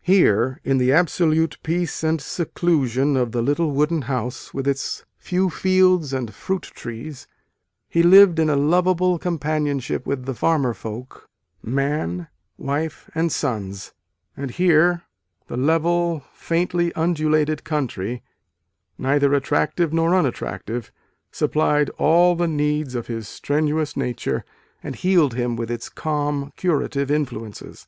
[0.00, 5.50] Here, in the absolute peace and seclusion of the little wooden house, with its few
[5.50, 7.26] fields and fruit trees,
[7.86, 11.28] he lived in lovable companionship with the farmer folk,
[11.62, 13.92] man, wife and sons:
[14.34, 15.02] and here,
[15.48, 18.22] the level, faintly undulated country,"
[18.96, 20.90] neither attractive nor unattractive,"
[21.30, 24.42] supplied all the needs of his strenuous nature
[24.82, 27.86] and healed him with its calm, curative influences.